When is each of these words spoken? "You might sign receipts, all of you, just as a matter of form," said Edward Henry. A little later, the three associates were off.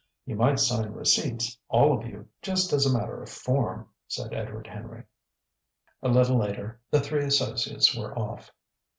"You 0.25 0.35
might 0.35 0.59
sign 0.59 0.93
receipts, 0.93 1.59
all 1.69 1.93
of 1.95 2.07
you, 2.07 2.27
just 2.41 2.73
as 2.73 2.87
a 2.87 2.91
matter 2.91 3.21
of 3.21 3.29
form," 3.29 3.87
said 4.07 4.33
Edward 4.33 4.65
Henry. 4.65 5.03
A 6.01 6.09
little 6.09 6.39
later, 6.39 6.79
the 6.89 6.99
three 6.99 7.23
associates 7.23 7.95
were 7.95 8.17
off. 8.17 8.51